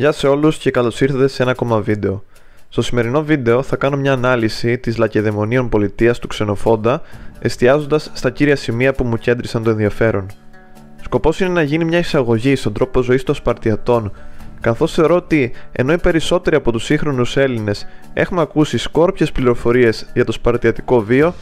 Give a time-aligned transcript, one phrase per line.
[0.00, 2.24] Γεια σε όλους και καλώς ήρθατε σε ένα ακόμα βίντεο.
[2.68, 7.02] Στο σημερινό βίντεο θα κάνω μια ανάλυση της λακεδαιμονίων πολιτείας του Ξενοφόντα
[7.40, 10.26] εστιάζοντας στα κύρια σημεία που μου κέντρισαν το ενδιαφέρον.
[11.04, 14.12] Σκοπός είναι να γίνει μια εισαγωγή στον τρόπο ζωής των Σπαρτιατών
[14.60, 20.24] καθώς θεωρώ ότι ενώ οι περισσότεροι από τους σύγχρονους Έλληνες έχουμε ακούσει σκόρπιες πληροφορίες για
[20.24, 21.34] το Σπαρτιατικό βίο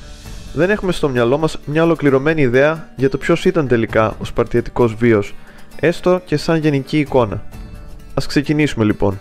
[0.54, 4.94] δεν έχουμε στο μυαλό μας μια ολοκληρωμένη ιδέα για το ποιος ήταν τελικά ο Σπαρτιατικός
[4.94, 5.34] βίος
[5.80, 7.42] έστω και σαν γενική εικόνα.
[8.18, 9.18] Ας ξεκινήσουμε λοιπόν.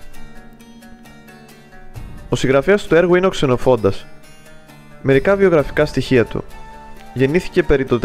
[2.29, 4.05] Ο συγγραφέας του έργου είναι ο Ξενοφόντας.
[5.01, 6.43] Μερικά βιογραφικά στοιχεία του.
[7.13, 7.99] Γεννήθηκε περί το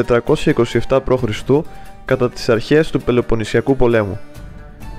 [0.88, 1.42] 427 π.Χ.
[2.04, 4.20] κατά τις αρχές του Πελοποννησιακού πολέμου.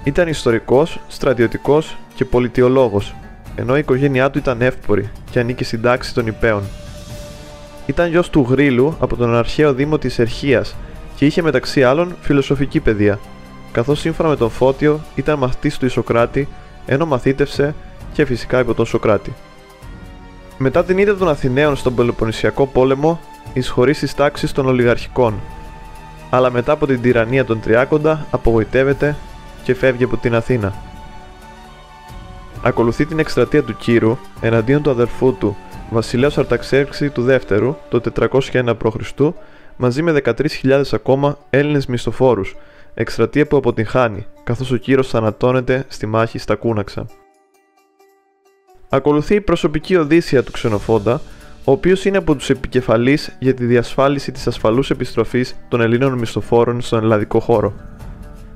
[0.03, 3.15] Ήταν ιστορικός, στρατιωτικός και πολιτιολόγος,
[3.55, 6.63] ενώ η οικογένειά του ήταν εύπορη και ανήκε στην τάξη των Ιππέων.
[7.85, 10.75] Ήταν γιος του Γρήλου από τον αρχαίο δήμο της Ερχίας
[11.15, 13.19] και είχε μεταξύ άλλων φιλοσοφική παιδεία–
[13.73, 16.47] καθώς σύμφωνα με τον Φώτιο ήταν μαθητής του Ισοκράτη,
[16.85, 17.75] ενώ μαθήτευσε
[18.13, 19.33] και φυσικά υπό τον Σοκράτη.
[20.57, 23.19] Μετά την ήττα των Αθηναίων στον Πελοποννησιακό πόλεμο,
[23.53, 25.39] εισχωρεί στις τάξεις των ολιγαρχικών,
[26.29, 29.15] αλλά μετά από την τυραννία των Τριάκοντα απογοητεύεται
[29.63, 30.73] και φεύγει από την Αθήνα.
[32.63, 35.57] Ακολουθεί την εκστρατεία του Κύρου εναντίον του αδερφού του,
[35.89, 39.19] βασιλέως Αρταξέρξη του δεύτερου, το 401 π.Χ.,
[39.77, 42.55] μαζί με 13.000 ακόμα Έλληνες μισθοφόρους,
[42.93, 47.05] εκστρατεία που αποτυγχάνει, καθώς ο κύρος θανατώνεται στη μάχη στα Κούναξα.
[48.89, 51.21] Ακολουθεί η προσωπική οδύσσια του Ξενοφόντα,
[51.63, 56.81] ο οποίος είναι από τους επικεφαλείς για τη διασφάλιση της ασφαλούς επιστροφής των Ελλήνων μισθοφόρων
[56.81, 57.73] στον ελλαδικό χώρο.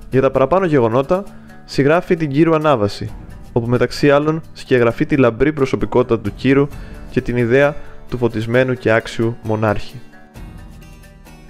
[0.10, 1.24] Για τα παραπάνω γεγονότα,
[1.66, 3.12] συγγράφει την Κύρου Ανάβαση,
[3.54, 6.68] όπου μεταξύ άλλων σκιαγραφεί τη λαμπρή προσωπικότητα του Κύρου
[7.12, 7.76] και την ιδέα
[8.10, 10.02] του φωτισμένου και άξιου μονάρχη.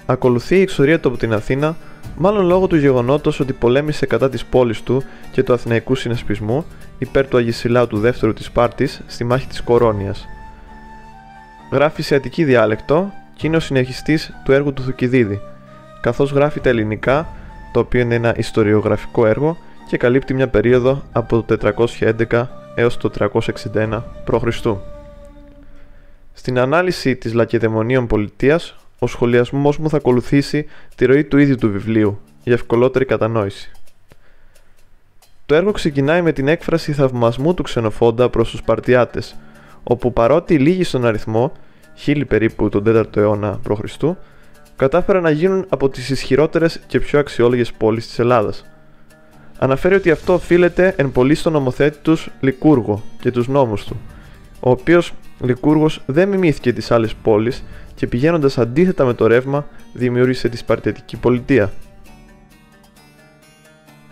[0.06, 1.76] Ακολουθεί η εξορία του από την Αθήνα
[2.18, 5.02] μάλλον λόγω του γεγονότος ότι πολέμησε κατά της πόλης του
[5.32, 6.64] και του Αθηναϊκού συνασπισμού
[6.98, 10.28] υπέρ του Αγισιλάου του δεύτερου της Σπάρτης στη μάχη της Κορώνιας.
[11.72, 15.40] Γράφει σε αττική διάλεκτο και είναι ο συνεχιστής του έργου του Θουκυδίδη,
[16.00, 17.28] καθώς γράφει τα ελληνικά,
[17.72, 19.56] το οποίο είναι ένα ιστοριογραφικό έργο
[19.88, 21.74] και καλύπτει μια περίοδο από το
[22.28, 24.66] 411 έως το 361 π.Χ.
[26.32, 31.70] Στην ανάλυση της Λακεδαιμονίων πολιτείας, ο σχολιασμός μου θα ακολουθήσει τη ροή του ίδιου του
[31.70, 33.70] βιβλίου, για ευκολότερη κατανόηση.
[35.46, 39.36] Το έργο ξεκινάει με την έκφραση θαυμασμού του Ξενοφόντα προς τους Σπαρτιάτες,
[39.82, 41.52] όπου παρότι λίγοι στον αριθμό,
[41.94, 44.04] χίλιοι περίπου τον 4ο αιώνα π.Χ.,
[44.76, 48.64] κατάφεραν να γίνουν από τις ισχυρότερες και πιο αξιόλογες πόλεις της Ελλάδας.
[49.58, 54.00] Αναφέρει ότι αυτό οφείλεται εν πολύ στον νομοθέτη τους Λικούργο και τους νόμους του,
[54.60, 57.64] ο οποίος Λικούργος δεν μιμήθηκε τις άλλες πόλεις
[57.98, 61.72] και πηγαίνοντας αντίθετα με το ρεύμα δημιούργησε τη Σπαρτιατική πολιτεία.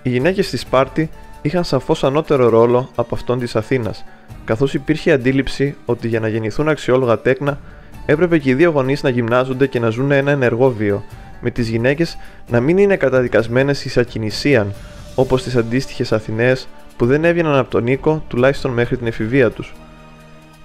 [0.02, 1.10] Οι γυναίκες στη Σπάρτη
[1.42, 4.04] είχαν σαφώς ανώτερο ρόλο από αυτόν της Αθήνας,
[4.44, 7.58] καθώς υπήρχε αντίληψη ότι για να γεννηθούν αξιόλογα τέκνα
[8.06, 11.04] έπρεπε και οι δύο γονείς να γυμνάζονται και να ζουν ένα ενεργό βίο,
[11.40, 12.16] με τις γυναίκες
[12.48, 14.72] να μην είναι καταδικασμένες εις ακινησίαν,
[15.14, 19.74] όπως τις αντίστοιχες Αθηναίες που δεν έβγαιναν από τον οίκο τουλάχιστον μέχρι την εφηβεία τους.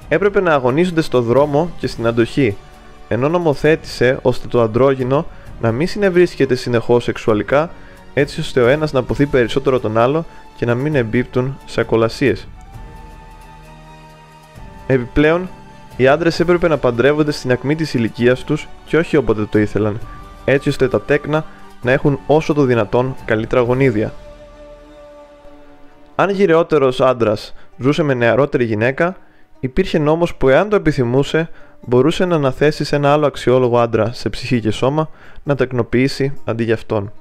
[0.10, 2.58] Έπρεπε να αγωνίζονται στο δρόμο και στην αντοχή,
[3.12, 5.26] ενώ νομοθέτησε ώστε το αντρόγινο
[5.62, 7.70] να μην συνευρίσκεται συνεχώς σεξουαλικά
[8.14, 12.36] έτσι ώστε ο ένας να αποθεί περισσότερο τον άλλο και να μην εμπίπτουν σε ακολασίε.
[14.88, 15.50] Επιπλέον,
[15.98, 20.00] οι άντρες έπρεπε να παντρεύονται στην ακμή της ηλικίας τους και όχι όποτε το ήθελαν,
[20.46, 21.46] έτσι ώστε τα τέκνα
[21.82, 24.14] να έχουν όσο το δυνατόν καλύτερα γονίδια.
[26.16, 29.16] Αν γυρεότερος άντρας ζούσε με νεαρότερη γυναίκα,
[29.60, 31.50] υπήρχε νόμος που εάν το επιθυμούσε
[31.86, 35.10] μπορούσε να αναθέσει σε ένα άλλο αξιόλογο άντρα σε ψυχή και σώμα
[35.44, 37.12] να τεκνοποιήσει αντί για αυτόν.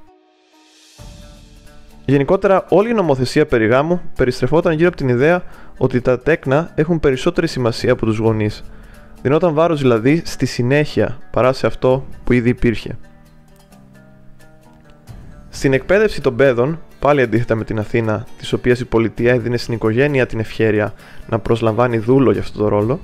[2.05, 5.43] Γενικότερα, όλη η νομοθεσία περί γάμου περιστρεφόταν γύρω από την ιδέα
[5.77, 8.63] ότι τα τέκνα έχουν περισσότερη σημασία από τους γονείς.
[9.21, 12.97] Δινόταν βάρος δηλαδή στη συνέχεια παρά σε αυτό που ήδη υπήρχε.
[15.49, 19.73] Στην εκπαίδευση των παιδών, πάλι αντίθετα με την Αθήνα, της οποίας η πολιτεία έδινε στην
[19.73, 20.93] οικογένεια την ευχέρεια
[21.29, 22.99] να προσλαμβάνει δούλο για αυτό το ρόλο,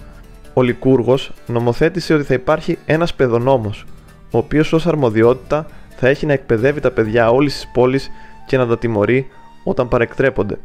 [0.58, 1.18] ο Λικούργο
[1.48, 3.86] νομοθέτησε ότι θα υπάρχει ένας παιδονόμος,
[4.32, 5.66] ο οποίος ως αρμοδιότητα
[5.98, 8.10] θα έχει να εκπαιδεύει τα παιδιά όλης της πόλης
[8.48, 9.28] και να τα τιμωρεί
[9.64, 10.58] όταν παρεκτρέπονται.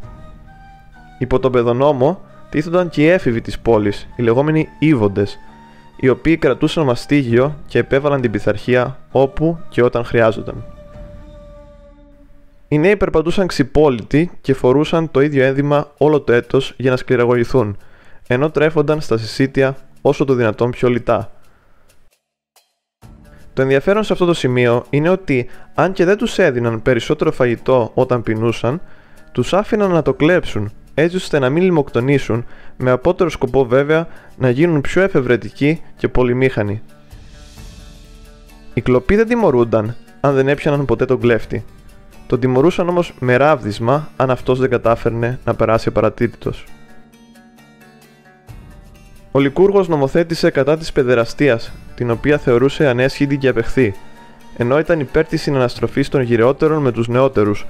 [1.19, 5.27] Υπό τον παιδονόμο τίθονταν και οι έφηβοι της πόλης, οι λεγόμενοι Ήβοντε,
[5.97, 10.65] οι οποίοι κρατούσαν μαστίγιο και επέβαλαν την πειθαρχία όπου και όταν χρειάζονταν.
[12.69, 17.77] Οι νέοι περπατούσαν ξυπόλυτοι και φορούσαν το ίδιο ένδυμα όλο το έτος για να σκληραγωγηθούν,
[18.27, 21.31] ενώ τρέφονταν στα συσίτια όσο το δυνατόν πιο λιτά.
[23.55, 27.91] Το ενδιαφέρον σε αυτό το σημείο είναι ότι αν και δεν τους έδιναν περισσότερο φαγητό
[27.95, 28.81] όταν πεινούσαν,
[29.33, 32.45] τους άφηναν να το κλέψουν, έτσι ώστε να μην λιμοκτονήσουν,
[32.77, 36.83] με απότερο σκοπό βέβαια να γίνουν πιο εφευρετικοί και πολυμήχανοι.
[38.75, 41.65] Οι κλοποί δεν τιμωρούνταν αν δεν έπιαναν ποτέ τον κλέφτη.
[42.27, 46.65] Τον τιμωρούσαν όμως με ράβδισμα αν αυτός δεν κατάφερνε να περάσει απαρατήρητος.
[49.35, 53.95] Ο Λικούργος νομοθέτησε κατά της παιδεραστίας, την οποία θεωρούσε ανέσχυτη και απεχθή,
[54.57, 57.67] ενώ ήταν υπέρ της συναναστροφής των γυρεότερων με τους νεότερους,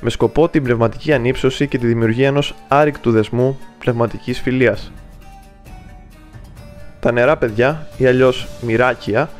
[0.00, 4.92] με σκοπό την πνευματική ανύψωση και τη δημιουργία ενός άρρηκτου δεσμού πνευματικής φιλίας.
[7.00, 9.30] Τα νερά παιδιά, ή αλλιώς μοιράκια,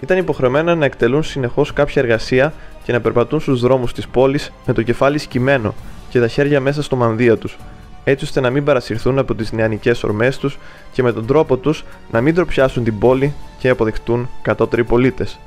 [0.00, 2.52] ήταν υποχρεωμένα να εκτελούν συνεχώς κάποια εργασία
[2.84, 5.74] και να περπατούν στους δρόμους της πόλης με το κεφάλι σκυμμένο
[6.08, 7.56] και τα χέρια μέσα στο μανδύα τους,
[8.08, 10.58] έτσι ώστε να μην παρασυρθούν από τις νεανικές ορμές τους
[10.92, 15.38] και με τον τρόπο τους να μην τροπιάσουν την πόλη και αποδειχτούν κατώτεροι πολίτες.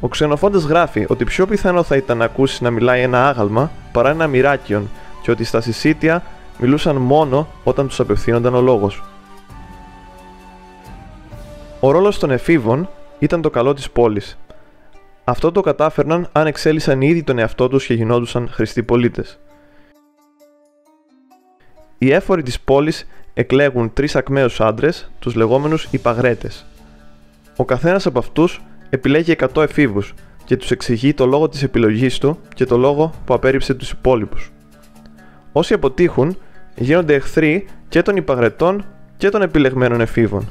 [0.00, 4.10] Ο ξενοφόντας γράφει ότι πιο πιθανό θα ήταν να ακούσεις να μιλάει ένα άγαλμα παρά
[4.10, 4.90] ένα μοιράκιον
[5.22, 6.22] και ότι στα συσίτια
[6.58, 9.02] μιλούσαν μόνο όταν τους απευθύνονταν ο λόγος.
[11.80, 12.88] Ο ρόλος των εφήβων
[13.18, 14.38] ήταν το καλό της πόλης.
[15.24, 19.38] Αυτό το κατάφερναν αν εξέλισσαν ήδη τον εαυτό τους και γινόντουσαν χρηστοί πολίτες.
[21.98, 26.66] Οι έφοροι της πόλης εκλέγουν τρεις ακμαίους άντρες, τους λεγόμενους υπαγρέτες.
[27.56, 28.60] Ο καθένας από αυτούς
[28.90, 30.14] επιλέγει 100 εφήβους
[30.44, 34.52] και τους εξηγεί το λόγο της επιλογής του και το λόγο που απέρριψε τους υπόλοιπους.
[35.52, 36.36] Όσοι αποτύχουν
[36.76, 38.84] γίνονται εχθροί και των υπαγρετών
[39.16, 40.48] και των επιλεγμένων εφήβων.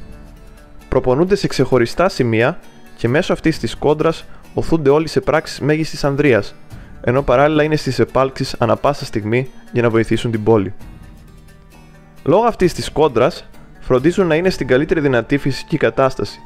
[0.89, 2.59] Προπονούνται σε ξεχωριστά σημεία
[2.97, 6.55] και μέσω αυτής της κόντρας οθούνται όλοι σε πράξεις μέγιστης ανδρείας,
[7.01, 10.73] ενώ παράλληλα είναι στις επάλξεις ανα πάσα στιγμή για να βοηθήσουν την πόλη.
[12.27, 13.45] Λόγω αυτής της κόντρας,
[13.79, 16.39] φροντίζουν να είναι στην καλύτερη δυνατή φυσική κατάσταση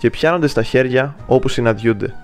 [0.00, 2.14] και πιάνονται στα χέρια όπου συναντιούνται.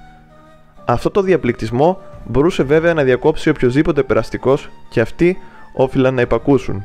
[0.84, 5.38] Αυτό το διαπληκτισμό μπορούσε βέβαια να διακόψει οποιοδήποτε περαστικός και αυτοί
[5.74, 6.82] όφυλαν να υπακούσουν.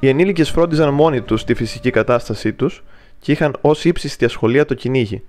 [0.00, 2.84] Οι ενήλικες φρόντιζαν μόνοι τους τη φυσική κατάστασή τους
[3.18, 5.22] και είχαν ως ύψιστη ασχολία το κυνήγι,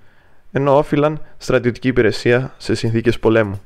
[0.51, 3.61] ενώ όφυλαν στρατιωτική υπηρεσία σε συνθήκες πολέμου.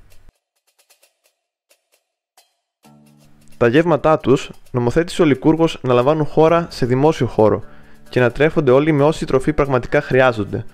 [3.59, 7.63] Τα γεύματά τους νομοθέτησε ο Λικούργος να λαμβάνουν χώρα σε δημόσιο χώρο
[8.09, 10.65] και να τρέφονται όλοι με όση τροφή πραγματικά χρειάζονται,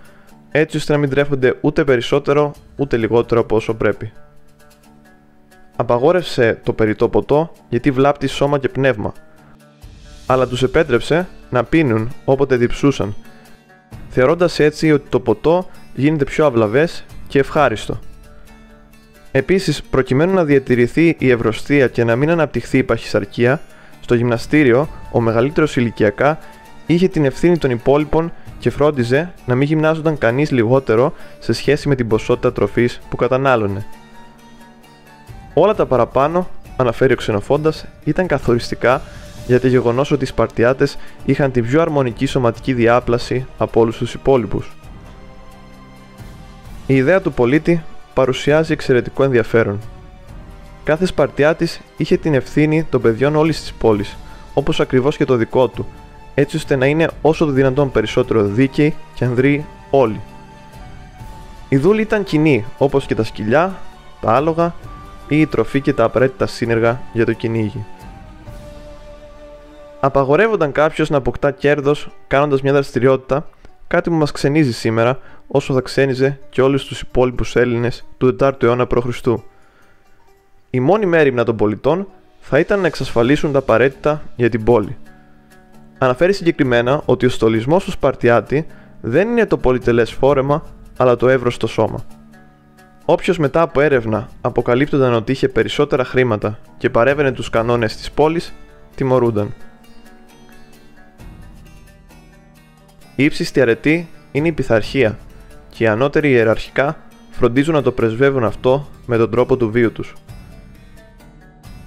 [0.51, 4.11] έτσι ώστε να μην τρέφονται ούτε περισσότερο ούτε λιγότερο από όσο πρέπει.
[5.75, 9.13] Απαγόρευσε το περιττό ποτό γιατί βλάπτει σώμα και πνεύμα,
[10.25, 13.15] αλλά τους επέτρεψε να πίνουν όποτε διψούσαν,
[14.09, 17.99] θεωρώντας έτσι ότι το ποτό γίνεται πιο αυλαβές και ευχάριστο.
[19.35, 23.61] Επίσης, προκειμένου να διατηρηθεί η ευρωστία και να μην αναπτυχθεί η παχυσαρκία,
[24.01, 26.37] στο γυμναστήριο ο μεγαλύτερος ηλικιακά
[26.85, 31.95] είχε την ευθύνη των υπόλοιπων και φρόντιζε να μην γυμνάζονταν κανείς λιγότερο σε σχέση με
[31.95, 33.85] την ποσότητα τροφής που κατανάλωνε.
[35.53, 39.01] Όλα τα παραπάνω, αναφέρει ο ξενοφόντας, ήταν καθοριστικά
[39.47, 44.13] για το γεγονός ότι οι Σπαρτιάτες είχαν την πιο αρμονική σωματική διάπλαση από όλους τους
[44.13, 44.75] υπόλοιπους.
[46.87, 47.83] Η ιδέα του πολίτη
[48.15, 49.79] παρουσιάζει εξαιρετικό ενδιαφέρον.
[50.83, 54.17] Κάθε Σπαρτιάτης είχε την ευθύνη των παιδιών όλης της πόλης,
[54.53, 55.87] όπως ακριβώς και το δικό του,
[56.35, 60.21] έτσι ώστε να είναι όσο το δυνατόν περισσότερο δίκαιοι και ανδροί όλοι.
[61.69, 63.75] Η δούλη ήταν κοινή, όπως και τα σκυλιά,
[64.21, 64.73] τα άλογα
[65.27, 67.85] ή η τροφή και τα απαραίτητα σύνεργα για το κυνήγι.
[69.99, 73.47] Απαγορεύονταν κάποιος να αποκτά κέρδος κάνοντας μια δραστηριότητα,
[73.87, 78.63] κάτι που μας ξενίζει σήμερα όσο θα ξένιζε και όλους τους υπόλοιπους Έλληνες του 4ου
[78.63, 79.21] αιώνα π.Χ.
[80.69, 82.07] Η μόνη μέρημνα των πολιτών
[82.39, 84.97] θα ήταν να εξασφαλίσουν τα απαραίτητα για την πόλη.
[85.97, 88.65] Αναφέρει συγκεκριμένα ότι ο στολισμός του Σπαρτιάτη
[89.01, 90.63] δεν είναι το πολυτελές φόρεμα,
[90.97, 92.05] αλλά το εύρωστο σώμα.
[93.05, 98.53] Όποιος μετά από έρευνα αποκαλύπτονταν ότι είχε περισσότερα χρήματα και παρέβαινε τους κανόνες της πόλης,
[98.95, 99.53] τιμωρούνταν.
[103.15, 105.17] Η ύψιστη αρετή είναι η πειθαρχία
[105.69, 106.97] και οι ανώτεροι ιεραρχικά
[107.31, 110.13] φροντίζουν να το πρεσβεύουν αυτό με τον τρόπο του βίου τους.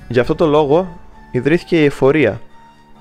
[0.08, 0.98] Γι' αυτό το λόγο
[1.32, 2.40] ιδρύθηκε η εφορία,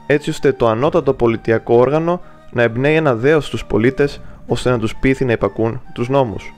[0.07, 4.96] έτσι ώστε το ανώτατο πολιτιακό όργανο να εμπνέει ένα δέος στους πολίτες ώστε να τους
[4.96, 6.53] πείθει να υπακούν τους νόμους.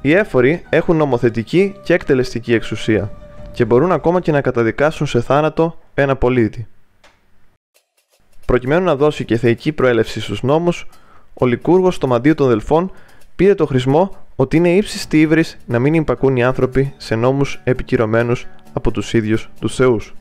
[0.00, 3.10] Οι έφοροι έχουν νομοθετική και εκτελεστική εξουσία
[3.52, 6.66] και μπορούν ακόμα και να καταδικάσουν σε θάνατο ένα πολίτη.
[8.48, 10.86] Προκειμένου να δώσει και θεϊκή προέλευση στους νόμους,
[11.34, 12.90] ο Λικούργος στο μαντίο των Δελφών
[13.36, 18.46] πήρε το χρησμό ότι είναι ύψιστη ύβρις να μην υπακούν οι άνθρωποι σε νόμους επικυρωμένους
[18.72, 20.14] από τους ίδιους τους θεούς.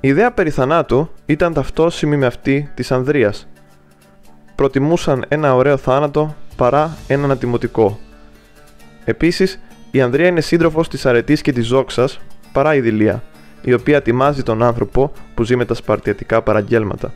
[0.00, 3.48] Η ιδέα περί θανάτου ήταν ταυτόσιμη με αυτή της Ανδρείας.
[4.54, 7.98] Προτιμούσαν ένα ωραίο θάνατο παρά έναν ατιμωτικό.
[9.04, 12.08] Επίσης, Η Ανδρία είναι σύντροφος της Αρετής και της Ζόξα
[12.52, 13.22] παρά η Δηλία,
[13.62, 17.12] η οποία τιμάζει τον άνθρωπο που ζει με τα σπαρτιατικά παραγγέλματα.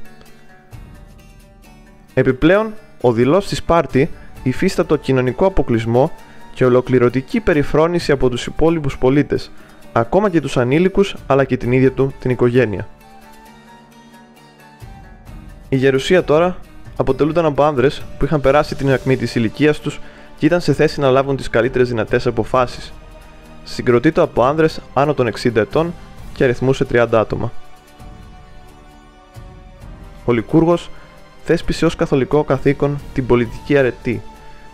[2.15, 4.11] Επιπλέον, ο δηλός στη Σπάρτη
[4.43, 6.11] υφίστατο κοινωνικό αποκλεισμό
[6.55, 9.51] και ολοκληρωτική περιφρόνηση από τους υπόλοιπους πολίτες,
[9.93, 12.89] ακόμα και τους ανήλικους αλλά και την ίδια του την οικογένεια.
[15.69, 16.57] Η γερουσία τώρα
[16.97, 20.01] αποτελούνταν από άνδρες που είχαν περάσει την ακμή της ηλικίας τους
[20.39, 22.93] και ήταν σε θέση να λάβουν τις καλύτερες δυνατές αποφάσεις.
[23.65, 25.95] Συγκροτείται από άνδρες άνω των 60 ετών
[26.35, 27.53] και αριθμούσε 30 άτομα.
[30.25, 30.91] Ο Λικούργος
[31.45, 34.23] θέσπισε ως καθολικό καθήκον την πολιτική αρετή,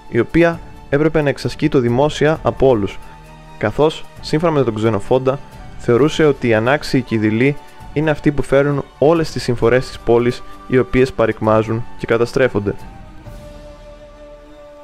[0.09, 2.99] η οποία έπρεπε να εξασκεί το δημόσια από όλους,
[3.59, 5.39] καθώς, σύμφωνα με τον Ξενοφόντα,
[5.79, 7.57] θεωρούσε ότι οι ανάξιοι και οι δειλοί
[7.93, 12.75] είναι αυτοί που φέρουν όλες τις συμφορές της πόλης οι οποίες παρικμάζουν και καταστρέφονται.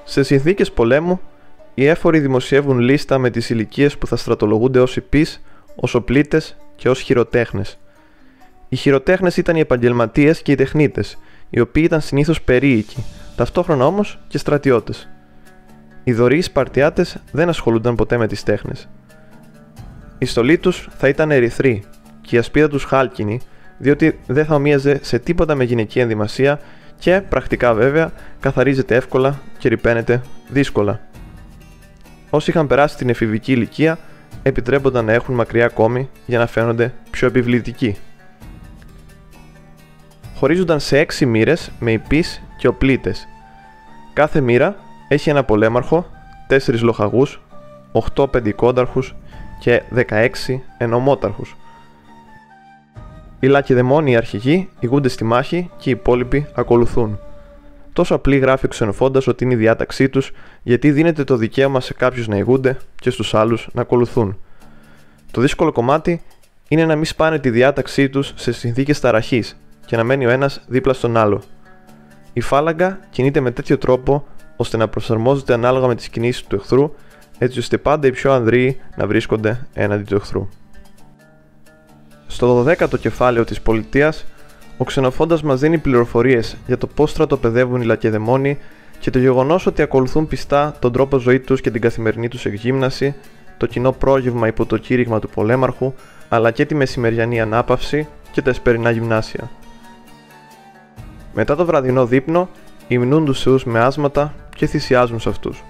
[0.05, 1.21] Σε συνθήκες πολέμου,
[1.75, 5.43] οι έφοροι δημοσιεύουν λίστα με τις ηλικίες που θα στρατολογούνται ως υπείς,
[5.77, 7.79] ως οπλίτες και ως χειροτέχνες.
[8.69, 11.19] Οι χειροτέχνες ήταν οι επαγγελματίες και οι τεχνίτες,
[11.51, 13.05] οι οποίοι ήταν συνήθως περίοικοι,
[13.37, 15.09] ταυτόχρονα όμως και στρατιώτες.
[16.05, 18.89] Οι δωροί Σπαρτιάτες δεν ασχολούνταν ποτέ με τις τέχνες.
[20.19, 21.85] Η στολή τους θα ήταν ερυθρή
[22.21, 23.41] και η ασπίδα τους χάλκινη,
[23.79, 26.61] διότι δεν θα ομοίαζε σε τίποτα με γυναική ενδυμασία
[26.99, 31.01] και, πρακτικά βέβαια, καθαρίζεται εύκολα και ρηπαίνεται δύσκολα.
[32.31, 33.99] Όσοι είχαν περάσει την εφηβική ηλικία,
[34.47, 37.97] επιτρέπονταν να έχουν μακριά κόμη για να φαίνονται πιο επιβλητικοί.
[40.35, 43.29] Χωρίζονταν σε έξι μοίρες με υπείς και οπλίτες.
[44.13, 44.77] Κάθε μοίρα
[45.09, 46.07] έχει ένα πολέμαρχο,
[46.49, 47.41] 4 λοχαγούς,
[47.93, 49.15] 8 πεντικόνταρχους
[49.61, 51.57] και 16 ενομόταρχους.
[53.41, 57.19] Οι λακεδαιμόνοι αρχηγοί ηγούνται στη μάχη και οι υπόλοιποι ακολουθούν.
[57.95, 60.33] Τόσο απλή γράφει ο ξενοφώντας ότι είναι η διάταξή τους,
[60.63, 64.39] γιατί δίνεται το δικαίωμα σε κάποιους να ηγούνται και στους άλλους να ακολουθούν.
[65.31, 66.23] Το δύσκολο κομμάτι
[66.69, 70.61] είναι να μην σπάνε τη διάταξή τους σε συνθήκες ταραχής και να μένει ο ένας
[70.67, 71.43] δίπλα στον άλλο.
[72.33, 76.95] Η φάλαγγα κινείται με τέτοιο τρόπο ώστε να προσαρμόζεται ανάλογα με τις κινήσεις του εχθρού,
[77.39, 80.49] έτσι ώστε πάντα οι πιο ανδρείοι να βρίσκονται έναντι του εχθρού.
[82.27, 84.25] Στο 12ο κεφάλαιο της πολιτείας,
[84.77, 88.59] ο ξενοφόντας μας δίνει πληροφορίες για το πώς στρατοπεδεύουν οι λακεδαιμόνοι
[88.99, 93.15] και το γεγονός ότι ακολουθούν πιστά τον τρόπο ζωή τους και την καθημερινή τους εκγύμναση,
[93.57, 95.95] το κοινό πρόγευμα υπό το κήρυγμα του πολέμαρχου,
[96.29, 99.51] αλλά και τη μεσημεριανή ανάπαυση και τα εσπερινά γυμνάσια.
[101.35, 102.49] Μετά το βραδινό δείπνο,
[102.89, 105.65] υμνούν τους θεούς με άσματα και θυσιάζουν σε αυτούς.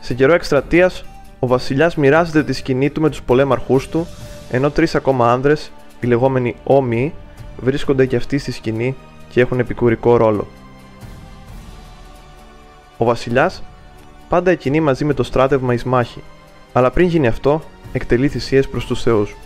[0.00, 1.04] Σε καιρό εκστρατείας,
[1.38, 4.06] ο βασιλιάς μοιράζεται τη σκηνή του με τους πολέμαρχούς του,
[4.50, 5.72] ενώ τρεις ακόμα άνδρες,
[6.06, 7.14] οι λεγόμενοι όμοιοι,
[7.60, 8.96] βρίσκονται και αυτοί στη σκηνή
[9.28, 10.46] και έχουν επικουρικό ρόλο.
[12.96, 13.62] Ο βασιλιάς
[14.28, 16.22] πάντα εκκινεί μαζί με το στράτευμα εις μάχη,
[16.72, 19.36] αλλά πριν γίνει αυτό, εκτελεί θυσίες προς τους θεούς.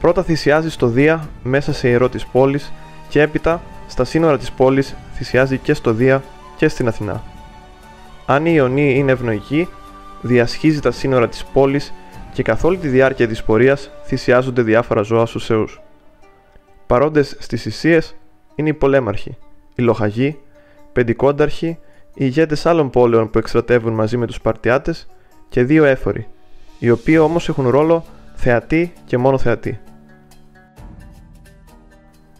[0.00, 2.72] Πρώτα θυσιάζει στο Δία μέσα σε ιερό της πόλης
[3.08, 6.22] και έπειτα στα σύνορα της πόλης θυσιάζει και στο Δία
[6.56, 7.22] και στην Αθηνά.
[8.26, 9.68] Αν η Ιωνή είναι ευνοϊκή,
[10.20, 11.92] διασχίζει τα σύνορα της πόλης
[12.36, 15.80] και καθ' όλη τη διάρκεια της πορείας θυσιάζονται διάφορα ζώα στους θεούς.
[16.86, 18.16] Παρόντες στις θυσίες
[18.54, 19.36] είναι οι πολέμαρχοι,
[19.74, 20.38] οι λοχαγοί,
[20.92, 21.78] πεντικόνταρχοι, οι
[22.14, 25.06] ηγέτες άλλων πόλεων που εκστρατεύουν μαζί με τους Σπαρτιάτες
[25.48, 26.28] και δύο έφοροι,
[26.78, 29.80] οι οποίοι όμως έχουν ρόλο θεατή και μόνο θεατή.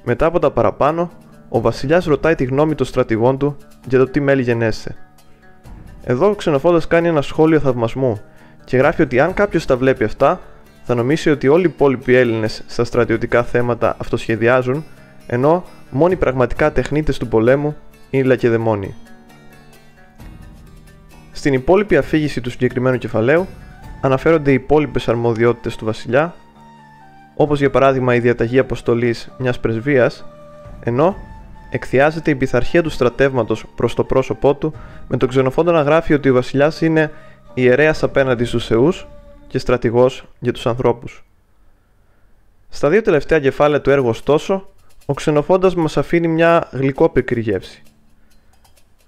[0.05, 1.11] Μετά από τα παραπάνω,
[1.49, 3.57] ο βασιλιάς ρωτάει τη γνώμη των στρατηγών του
[3.89, 4.97] για το τι μέλη γενέστε.
[6.05, 8.21] Εδώ ο ξενοφόντα κάνει ένα σχόλιο θαυμασμού
[8.67, 10.41] και γράφει ότι αν κάποιος τα βλέπει αυτά,
[10.85, 14.85] θα νομίσει ότι όλοι οι υπόλοιποι Έλληνες στα στρατιωτικά θέματα αυτοσχεδιάζουν,
[15.27, 17.77] ενώ μόνοι πραγματικά τεχνίτες του πολέμου
[18.11, 18.95] είναι οι λακεδαιμόνοι.
[21.33, 23.47] Στην υπόλοιπη αφήγηση του συγκεκριμένου κεφαλαίου
[24.01, 26.35] αναφέρονται οι υπόλοιπες αρμοδιότητες του βασιλιά,
[27.35, 30.25] όπως για παράδειγμα η διαταγή αποστολής μιας πρεσβείας,
[30.81, 31.17] ενώ
[31.71, 34.73] εκθιάζεται η πειθαρχία του στρατεύματος προς το πρόσωπό του,
[35.09, 37.11] με τον ξενοφόντα να γράφει ότι ο βασιλιάς είναι
[37.57, 39.07] ιερέας απέναντι στους Θεούς
[39.47, 41.25] και στρατηγός για τους ανθρώπους.
[42.69, 44.69] Στα δύο τελευταία κεφάλαια του έργου, ωστόσο,
[45.07, 47.83] ο ξενοφόντας μας αφήνει μια γλυκόπικρη γεύση.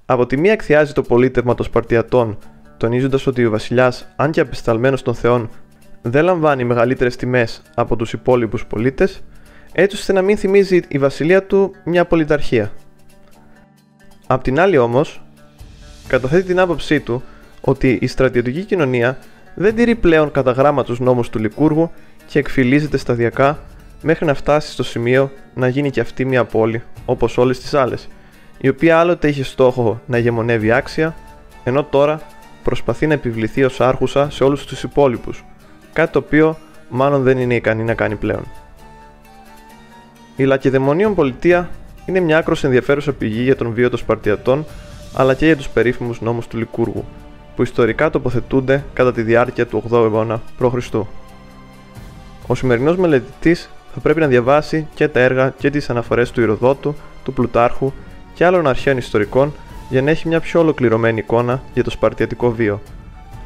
[0.06, 2.38] Από τη μία εκθιάζει το πολίτευμα των Σπαρτιατών,
[2.76, 5.50] τονίζοντας ότι ο βασιλιάς, αν και απεσταλμένος των Θεών,
[6.02, 9.22] δεν λαμβάνει μεγαλύτερες τιμές από τους υπόλοιπους πολίτες,
[9.72, 12.72] έτσι ώστε να μην θυμίζει η βασιλεία του μια πολιταρχία.
[14.26, 15.22] Απ' την άλλη όμως,
[16.06, 17.22] καταθέτει την άποψή του
[17.60, 19.18] ότι η στρατιωτική κοινωνία
[19.54, 21.90] δεν τηρεί πλέον κατά γράμμα τους νόμους του Λικούργου
[22.26, 23.58] και εκφυλίζεται σταδιακά
[24.02, 28.08] μέχρι να φτάσει στο σημείο να γίνει και αυτή μια πόλη όπως όλες τις άλλες,
[28.58, 31.14] η οποία άλλοτε είχε στόχο να ηγεμονεύει άξια,
[31.64, 32.20] ενώ τώρα
[32.62, 35.44] προσπαθεί να επιβληθεί ως άρχουσα σε όλους τους υπόλοιπους,
[35.92, 36.56] κάτι το οποίο
[36.88, 38.46] μάλλον δεν είναι ικανή να κάνει πλέον.
[40.36, 41.70] Η Λακεδαιμονίων πολιτεία
[42.06, 44.66] είναι μια άκρος ενδιαφέρουσα πηγή για τον βίο των Σπαρτιατών
[45.14, 47.04] αλλά και για τους περίφημους νόμους του Λικούργου,
[47.58, 50.94] που ιστορικά τοποθετούνται κατά τη διάρκεια του 8ου αιώνα π.Χ.
[52.46, 56.94] Ο σημερινός μελετητής θα πρέπει να διαβάσει και τα έργα και τις αναφορές του Ηροδότου,
[57.24, 57.92] του Πλουτάρχου
[58.34, 59.54] και άλλων αρχαίων ιστορικών
[59.88, 62.80] για να έχει μια πιο ολοκληρωμένη εικόνα για το Σπαρτιατικό βίο.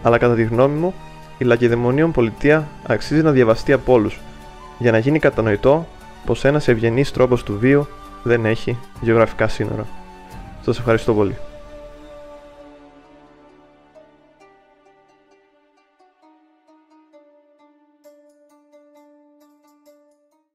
[0.02, 0.94] Αλλά κατά τη γνώμη μου,
[1.38, 4.20] η Λακεδαιμονίων πολιτεία αξίζει να διαβαστεί από όλους,
[4.78, 5.86] για να γίνει κατανοητό
[6.26, 7.88] πως ένας ευγενής τρόπος του βίου
[8.22, 9.86] δεν έχει γεωγραφικά σύνορα.
[10.64, 11.36] Σας ευχαριστώ πολύ.